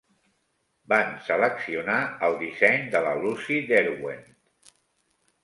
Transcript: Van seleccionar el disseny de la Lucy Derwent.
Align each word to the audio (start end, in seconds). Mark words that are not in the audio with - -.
Van 0.93 1.11
seleccionar 1.27 1.97
el 2.29 2.39
disseny 2.41 2.89
de 2.97 3.03
la 3.09 3.13
Lucy 3.21 3.61
Derwent. 3.75 4.27